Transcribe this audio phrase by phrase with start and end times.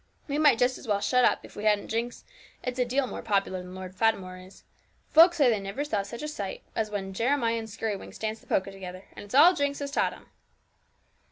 [0.27, 2.23] We might just as well shut up, if we hadn't Jinx;
[2.63, 4.63] it's a deal more popular than Lord Fatimore is
[5.11, 8.47] folks say they never saw such a sight as when Jeremiah and Skirrywinks dance the
[8.47, 10.25] polka together; and it's all Jinx that has taught them.'